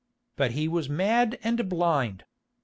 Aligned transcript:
But 0.35 0.53
he 0.53 0.67
was 0.67 0.89
mad 0.89 1.37
and 1.43 1.69
blind. 1.69 2.25